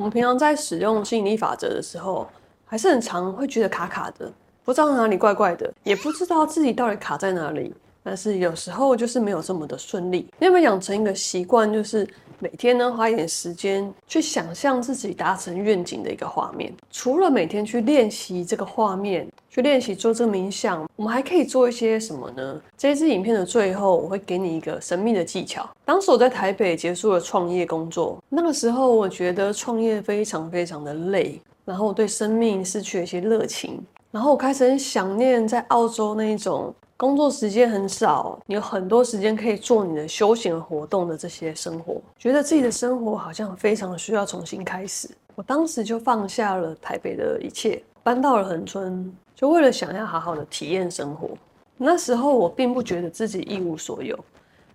[0.00, 2.26] 我们平常在使用吸引力法则的时候，
[2.64, 4.32] 还是很常会觉得卡卡的，
[4.64, 7.74] 不知道哪里怪怪的，也不知道自己到底卡在哪里。
[8.02, 10.26] 但是有时候就是没有这么的顺利。
[10.38, 12.08] 你有没有养成一个习惯，就是
[12.42, 16.72] 每天呢花一点时间去想象自己达成愿景的一个画面？
[16.90, 22.58] 除了每天去练习这个画面，去练习做这个冥想，我们还可以做一些什么呢？
[22.78, 25.68] 这支影片的最后，我会给你一个神秘的技巧。
[25.84, 33.78] 当时我在台北结束了创业工作，那个时候我觉得创业非常非常的累，然后我对生命失去了一些热情，
[34.10, 36.74] 然后我开始很想念在澳洲那一种。
[37.00, 45.08] 工作时间很少，你有很多时间可以做你的休闲活动的这些生活，觉得自己的生活好像非常需要重新开始。
[45.34, 51.30] 我当时就放下了台北的一切，搬到了恒春，就为了想要好好的体验生活。
[51.78, 54.18] 那时候我并不觉得自己一无所有，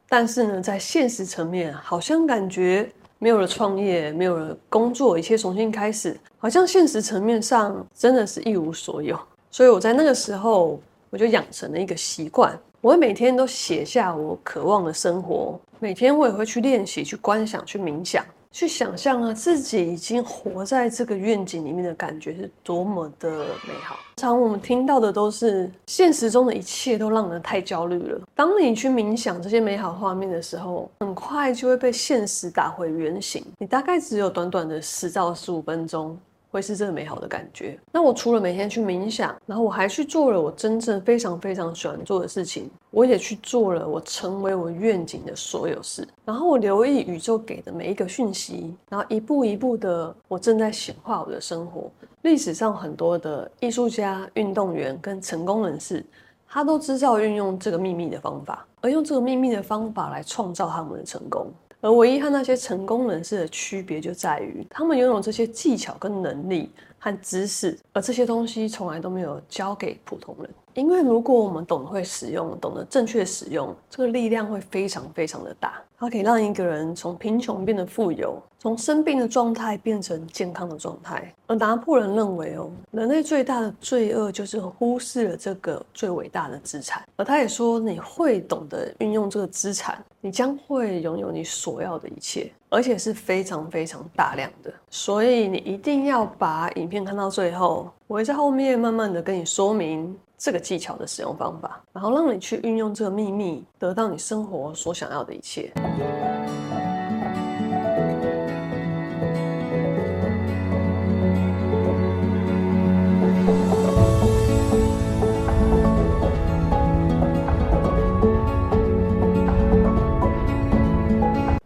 [0.10, 9.16] 但是呢，在现实层面，好像感觉没有了创业，没有了工作，一切重新开始，好像现实层面上真的是一无所有。
[9.52, 10.80] 所以我在那个时候。
[11.16, 15.58] 我就养成了一个习惯，我会每天都写下我渴望的生活。
[15.80, 18.22] 每天我也会去练习、去观想、去冥想、
[18.52, 23.30] 去想象啊，自己已经活在这个愿景里面的感觉是多么的
[23.66, 23.96] 美好。
[24.18, 28.20] 常我们听到的都是现实中的一切都让人太焦虑了。
[28.36, 33.42] 当你去冥想这些美好画面的时候，很快就会被现实打回原形。
[33.58, 36.20] 你大概只有短短的十到十五分钟。
[36.56, 37.78] 会是这个美好的感觉。
[37.92, 42.70] 那我除了每天去冥想，然后我还去做了我真正非常非常喜欢做的事情。
[42.92, 46.08] 我也去做了我成为我愿景的所有事。
[46.24, 51.92] 然后我留意宇宙给的每一个讯息，然后一步一步的，我正在显化我的生活。
[52.22, 56.06] 历史上很多的艺术家、运动员跟成功人士，
[56.48, 61.52] 他都知道运用这个秘密的方法，而用这个秘密的方法来创造他们的成功。
[61.86, 70.50] 而唯一和那些成功人士的区别就在于，他们拥有这些技巧跟能力和知识，而这些东西从来都没有教给普通人。
[70.76, 75.82] 因为如果我们懂得会使用，懂得正确使用，这个力量会非常非常的大。
[75.98, 81.34] 它可以让一个人从贫穷变得富有，从生病的状态变成健康的状态。
[81.48, 87.02] 而拿破仑认为，哦，人类最大的罪恶就是忽视了这个最伟大的资产。
[87.16, 94.74] 而他也说，你会懂得运用这个资产，你将会拥有你所要的一切，而且是非常非常大量的。
[94.90, 100.14] 所以你一定要把影片看到最后，我会在后面慢慢的跟你说明。
[100.38, 105.72] 这个技巧的使用方法，然后让你去运用这个秘密，得到你生活所想要的一切。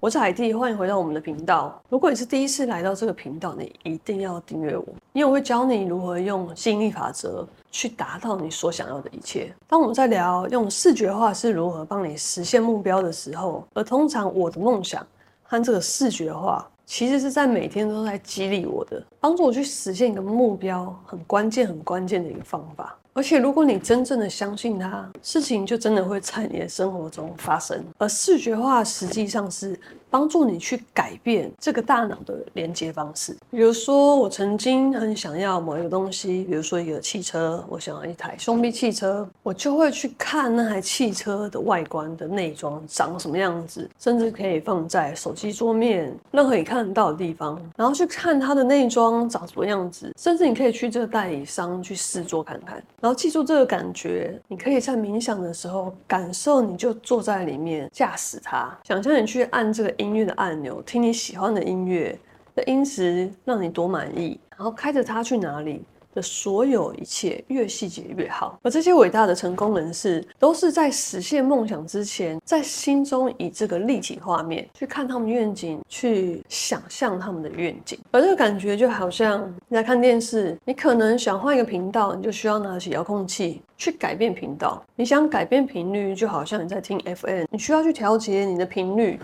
[0.09, 1.79] 我是海蒂，欢迎回到我们的频道。
[1.87, 4.83] 如果你是第一次来到这个频道，你一定要订阅我，
[5.13, 9.53] 因为我会教你如何用吸引力法则去达到你所想要的一切。
[9.67, 15.05] 当我们在聊用视觉化是如何帮你实现目标的时候，而通常我的梦想
[15.43, 22.97] 和这个视觉化，其实是在每天都在激励我的，帮助我去实现一个目标，很关键、很关键的一个方法。
[23.19, 27.83] 而且，如果你真正的相信它，事情就真的会在你的生活中发生。
[27.97, 29.77] 而视觉化实际上是
[30.09, 33.35] 帮助你去改变这个大脑的连接方式。
[33.51, 52.81] 比如说，我曾经很想要某一个东西，比如说一个汽车，我想要一台兄弟汽车，我就会去看那台汽车的外观的内装长什么样子，甚至可以放在手机桌面任何你看得到的地方，然后去看它的内装长什么样子，甚至你可以去这个代理商去试坐看看。
[53.01, 62.17] 然后记住这个感觉，你可以在冥想的时候感受，你就坐在里面驾驶它，想象你去按这个音乐的按钮，听你喜欢的音乐，
[62.55, 65.83] 的音质让你多满意，然后开着它去哪里。
[66.11, 77.99] 的所有一切越细节越好，而这些伟大的成功人士都是在实现梦想之前，在心中以这个立体画面去看他们愿景，去想象他们的愿景。
[78.09, 84.83] 而这个感觉就好像你在看电视，你可能想换一个频道，你就需要拿起遥控器去改变频道。
[84.95, 89.19] 你想改变频率，就好像你在听 FM，你需要去调节你的频率，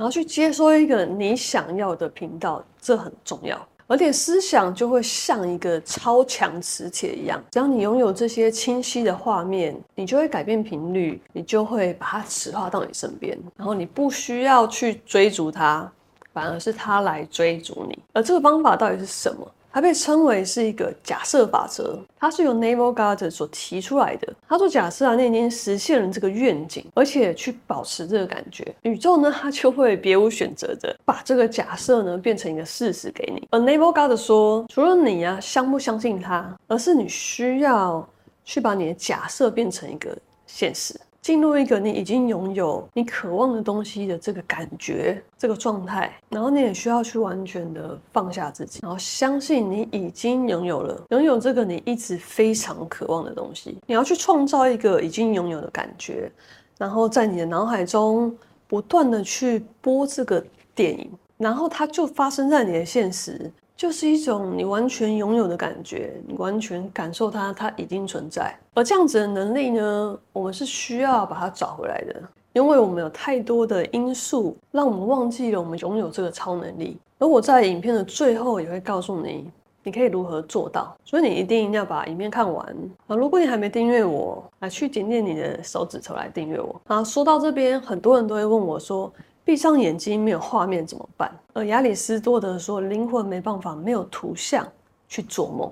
[0.00, 3.68] 然后去接收一个你想要的频道，这很重要。
[3.86, 15.86] 而且思想就会像一个超强磁铁一样，只要你拥有这些清晰的画面，你就会改变频率，你就会把它磁化到你身边，然后你不需要去追逐它，
[16.32, 17.98] 反而是它来追逐你。
[18.14, 19.46] 而这个方法到底是什么？
[19.72, 24.32] 它被称为是一个假设法则，它是由 Neville Goddard 所提出来的。
[24.48, 33.46] 他说，假设啊，你已经实现了这个愿景，而且去保持这个感觉，宇宙呢，它就会别无选择的把这个假设呢变成一个事实给你。
[33.50, 38.06] 而 Neville Goddard 说，除了你啊相不相信它，而是你需要
[38.44, 40.98] 去把你的假设变成一个现实。
[41.22, 53.76] 进入一个你已经拥有你渴望的东西的这个感觉，这个状态，然后你也需要去完全的放下自己，然后相信你已经拥有了，拥有这个你一直非常渴望的东西。
[53.86, 56.32] 你要去创造一个已经拥有的感觉，
[56.78, 58.34] 然后在你的脑海中
[58.66, 60.42] 不断的去播这个
[60.74, 63.50] 电影，然后它就发生在你的现实。
[63.80, 68.54] 就是一种你完全拥有的感觉，你完全感受它，它已经存在。
[68.74, 72.22] 而这样子的能力呢，我们是需要把它找回来的，
[72.52, 76.98] 因为我们有太多的因素让我们忘记了我们拥有这个超能力。
[77.18, 79.50] 而我在影片的最后也会告诉你，
[79.82, 80.94] 你可以如何做到。
[81.02, 82.66] 所以你一定要把影片看完
[83.06, 83.16] 啊！
[83.16, 87.02] 如果你还没订阅我，来去点点你的手指头来订阅我啊！
[87.02, 89.10] 说到这边，很多人都会问我说。
[89.50, 91.28] 闭上眼睛没有画面怎么办？
[91.54, 94.64] 而亚里斯多德说，灵魂没办法没有图像
[95.08, 95.68] 去做梦，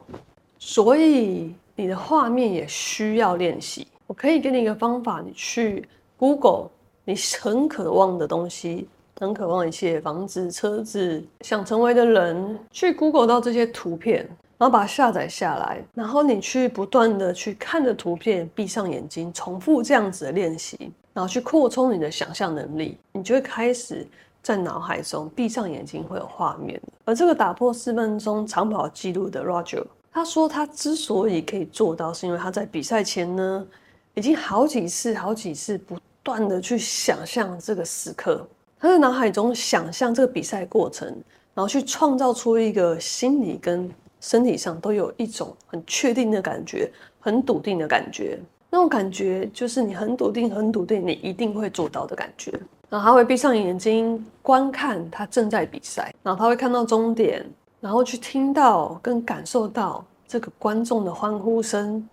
[0.58, 3.86] 所以你的画面也需要练习。
[4.08, 6.68] 我可以给你一个方法，你去 Google
[7.04, 8.88] 你很渴望的东西，
[9.20, 14.28] 很渴望一切房子、车子，想成为的人，去 Google 到这些图片，
[14.58, 20.90] 然后把它下载下来，然后你去不断的去看着图片，闭上眼睛，重复这样子的练习。
[21.18, 24.06] 然后去扩充你的想象能力，你就会开始
[24.40, 26.80] 在脑海中闭上眼睛会有画面。
[27.04, 33.66] 而这个打破四分钟长跑纪录的 Roger，他说他之所以可以做到，是因为他在比赛前呢，
[34.14, 38.46] 已经好几次、好几次不断的去想象这个时刻，
[38.78, 41.08] 他在脑海中想象这个比赛过程，
[41.52, 43.90] 然后去创造出一个心理跟
[44.20, 46.88] 身体上都有一种很确定的感觉，
[47.18, 48.38] 很笃定的感觉。
[48.70, 52.52] 那种感觉就是你很笃定、很笃定，你一定会做到的感觉。
[52.90, 57.44] 然后他会闭上眼睛观看他正在比赛，然后他会看到终点，
[57.80, 62.08] 然后去听到跟感受到这个观众的欢呼声，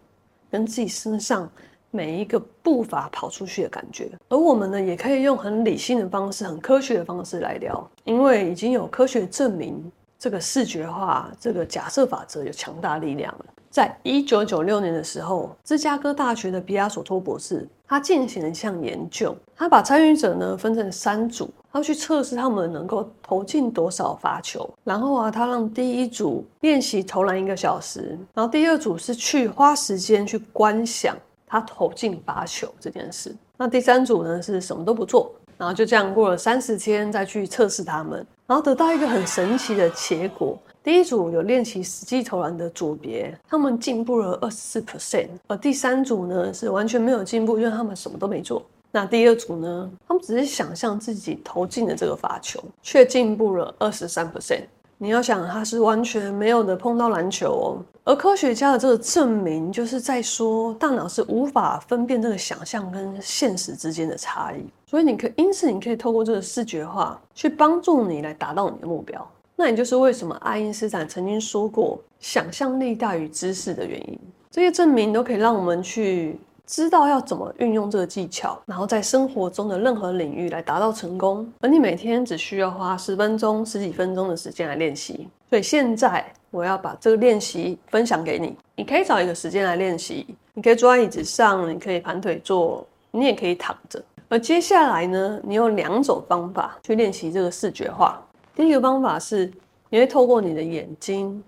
[0.52, 1.50] 跟自己身上
[1.92, 4.10] 每一个步伐跑出去的感觉。
[4.28, 13.46] 而我们呢，也可以用很理性的方式、很科学的方式来聊，因为已经有科学证明这个视觉化、这个假设法则有强大力量了。
[13.70, 24.70] 在一九九六年的时候，芝加哥大学的比亚索托博士，他进行了一项研究，他把参与者呢分成三组，他去测试他们能够投进多少罚球。
[24.86, 31.14] 然后啊，他让第一组练习投篮一个小时，然后第二组是去花时间去观想
[31.46, 33.36] 他投进罚球这件事。
[33.58, 40.58] 那第三组呢是什么都不做，然后就这样过了三十天再去测试他们，然后得到一个很神奇的结果。
[40.84, 48.64] 第一组有练习实际投篮的组别，他们进步了二十四 percent，而第三组呢是完全没有进步，因为他们什么都没做。
[48.92, 54.62] 那第二组呢，他们只是想象自己投进了这个罚球，却进步了二十三 percent。
[54.98, 57.68] 你要想，他是完全没有的碰到篮球哦。
[58.06, 64.64] 而科学家的这个证明，就是在说大脑是无法分辨这个想象跟现实之间的差异。
[64.86, 69.28] 所以你可以，因此你可以透过这个视觉化去帮助你来达到你的目标。
[69.56, 74.20] 那也就是为什么爱因斯坦曾经说过“想象力大于知识”的原因。
[74.52, 81.52] 这些证明都可以让我们去知道要怎么运用这个技巧，然后在生活中的任何领域来达到成功。
[81.62, 85.28] 而你每天只需要花十分钟、十几分钟的时间来练习。
[85.50, 88.56] 所以现在我要把这个练习分享给你。
[88.76, 94.04] 你可以找一个时间来练习，你可以坐在椅子上，你可以盘腿坐，你也可以躺着。
[94.28, 98.20] 而接下来呢，你有两种方法去练习这个视觉化。
[98.56, 99.52] 第一个方法是，
[99.90, 101.44] 你会透过你的眼睛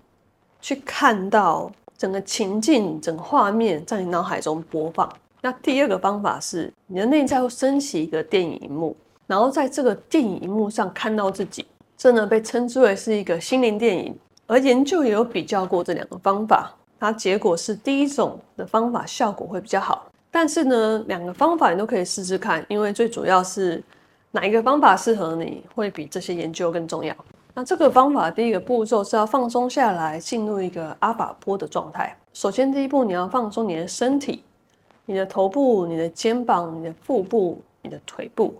[0.60, 5.12] 去看到整个情境、整个画面在你脑海中播放。
[5.42, 14.16] 那第二个方法是，你的内在会升起一个电影荧幕，然后在这个电影荧幕上看到自己，这呢被称之为是一个心灵电影。
[14.46, 20.06] 而研究也有比较过这两个方法，它结果是第一种的方法效果会比较好。
[20.30, 23.82] 但是呢，两个方法你都可以试试看，因为最主要是。
[24.30, 27.16] 哪一个方法适合你，会比这些研究更重要。
[27.58, 32.16] 那这个方法第一个步骤是要放松下来，进入一个阿法波的状态。
[32.32, 34.44] 首先，第一步你要放松你的身体，
[35.06, 38.54] 你的头部、你的肩膀、你的腹部、你的腿部，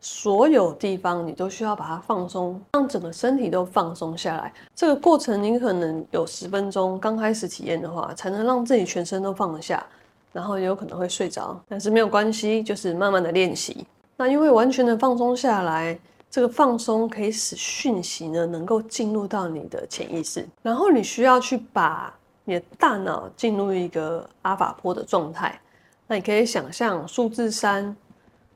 [0.00, 4.54] 所有地方你都需要把它放松，让整个身体都放松下来。
[4.72, 9.84] 这个过程你可能有十分钟，刚开始体验的话，才能让自己全身都放得下，
[10.32, 13.84] 然后也有可能会睡着，但是没有关系，就是慢慢的练习。
[14.16, 15.98] 那因为完全的放松下来，
[16.30, 25.58] 这个放松可以使讯息呢能够进入到你的潜意识，然后你需要去把你的大脑进入一个阿法波的状态。
[26.06, 27.96] 那你可以想象数字三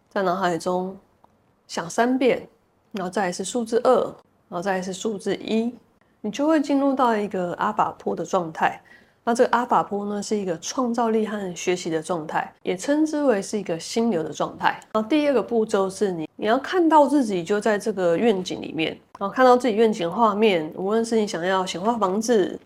[0.08, 0.96] 在脑海中
[1.66, 2.46] 想三遍，
[2.92, 4.04] 然后再来是数字二，
[4.48, 5.74] 然后再来是数字一，
[6.20, 8.80] 你就会进入到一个阿法波的状态。
[9.24, 14.80] 那这个阿法波呢，是一个创造力和学习的状态，也称之为是一个心流的状态。
[14.92, 22.58] 然后第二个步骤是你，你要看到自己就在这个愿景里面，然后看到自己愿景画面，无论是你想要显化房子，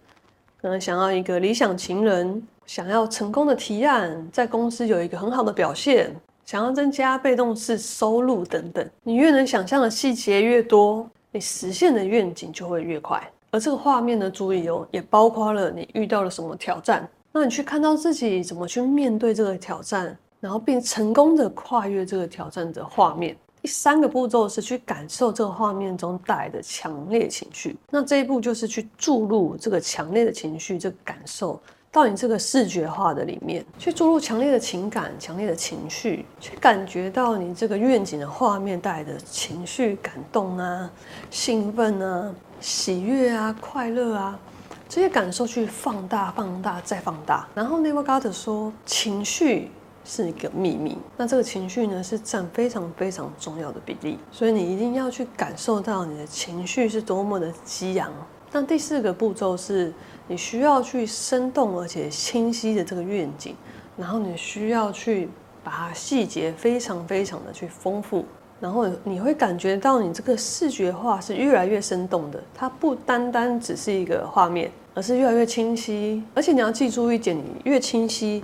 [0.63, 6.11] 可能想要一个理想情人，想要成功的提案，在公司有一个很好的表现，
[6.47, 13.23] 想要增加被动式收入等等，你越能想象的细节越多，你实现的愿景就会越快。
[13.57, 23.35] 而这个画面的，注意哦，也包括了你遇到了什么挑战，那你去看到自己怎么去面对这个挑战，然后并成功的跨越这个挑战的画面。
[23.63, 31.59] 第三个步骤是去感受这个画面中带来的强烈情绪，那这一步就是去注入这个强烈的情绪，这个感受。
[31.97, 40.91] 到你这个视觉化的里面去注入强烈的情感、强烈的情绪，去感觉到你这个愿景的画面带来的情绪、感动啊、
[41.31, 44.39] 兴奋啊、喜悦啊、快乐啊，
[44.87, 47.49] 这些感受去放大、放大再放大。
[47.55, 49.71] 然后 Neve g a r d 说，情绪
[50.05, 58.13] 是一个秘密，那这个情绪呢是占非常非常重要的比例，所以你一定要去感受到你的情绪是多么的激昂。
[58.57, 59.93] 那第四个步骤是。
[60.29, 63.55] 你需要去生动而且清晰的这个愿景，
[63.97, 65.29] 然后你需要去
[65.63, 68.25] 把它细节非常非常的去丰富，
[68.59, 76.21] 然后你会感觉到你这个视觉化是越来越生动的，它不单单只是一个画面，而是越来越清晰。
[76.35, 78.43] 而且你要记住一点，你越清晰、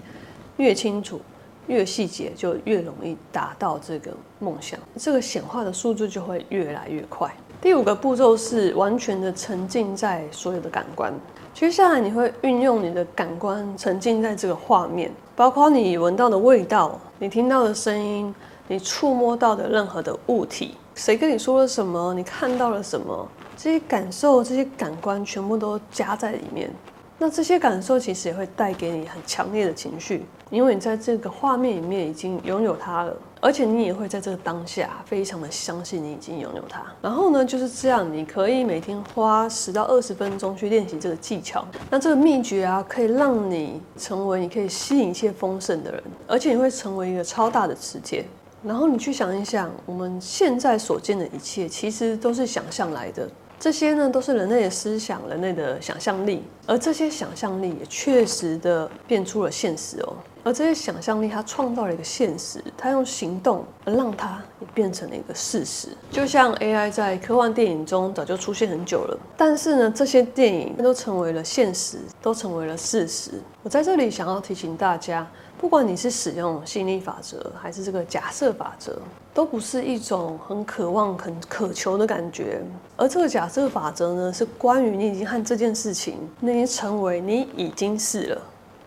[0.59, 1.21] 越清楚、
[1.67, 7.29] 越细节，就越容易达到这个梦想，这个显化的速度就会越来越快。
[7.63, 11.15] 第五个步骤是完全的沉浸在所有的感官。
[11.55, 18.35] 接下来你会运用你的感官沉浸在这个画面，包括你闻到的味道、你听到的声音、
[18.67, 26.69] 你触摸到的任何的物体，谁跟你说了什么，你看到了什么，这些感受、这些感官全部都加在里面。
[27.23, 36.83] 那这些感受其实也会带给你很强烈的情绪，因为你在这个画面里面已经拥有它了，而且你也会在这个当下非常的相信你已经拥有它。
[37.01, 41.65] 然后呢，就是这样，你可以每天花十到二十分钟去练习这个技巧。
[41.89, 48.25] 那这个秘诀啊，可以让你成为你可以吸引一切丰盛的人，而且你会成为一个超大的磁铁。
[48.65, 53.29] 然后你去想一想，我们现在所见的一切，其实都是想象来的。
[53.63, 60.17] 这些呢，都是人类的思想，人类的想象力，而这些想象力也确实的变出了现实哦。
[60.43, 65.91] 而这些想象力，它创造了一个现实，它用行动而让它也变成了一个事实。
[66.11, 73.31] 就像 AI 在科幻电影中早就出现很久了，但是呢，这些电影都成为了现实，都成为了事实。
[73.63, 75.25] 我在这里想要提醒大家。
[75.63, 78.99] 不管你是使用吸引力法则，还是这个假设法则，
[79.33, 82.61] 都不是一种很渴望、很渴求的感觉。
[82.97, 88.43] 而这个假设法则呢，是关于你已经和这件事情，你已经成为，你已经是了，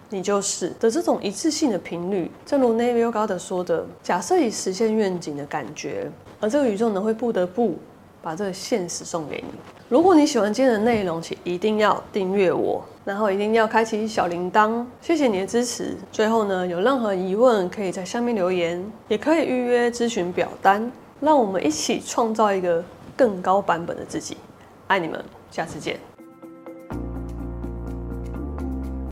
[0.10, 2.30] 你就是的这种一致性的频率。
[2.46, 7.78] 正如 neviogada 说的，假设已实现愿景的感觉，而这个宇宙呢，会不得不
[8.26, 9.54] 把这个现实送给你。
[9.88, 14.84] 如果你喜欢今天的内容，请一定要订阅我，然后一定要开启小铃铛。
[15.00, 15.96] 谢谢你的支持。
[16.12, 20.92] 最后呢，有任何疑问可以在下面留言，也可以预约咨询表单。
[21.20, 22.84] 让我们一起创造一个
[23.16, 24.36] 更高版本的自己。
[24.88, 26.15] 爱你们，下次见。